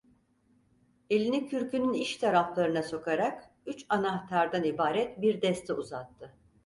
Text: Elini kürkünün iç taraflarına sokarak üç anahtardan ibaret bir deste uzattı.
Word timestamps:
Elini 1.09 1.47
kürkünün 1.49 1.93
iç 1.93 2.17
taraflarına 2.17 2.83
sokarak 2.83 3.49
üç 3.65 3.85
anahtardan 3.89 4.63
ibaret 4.63 5.21
bir 5.21 5.41
deste 5.41 5.73
uzattı. 5.73 6.37